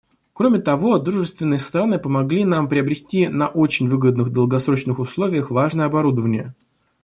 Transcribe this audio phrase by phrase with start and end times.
[0.33, 6.55] Кроме того, дружественные страны помогли нам приобрести на очень выгодных долгосрочных условиях важное оборудование.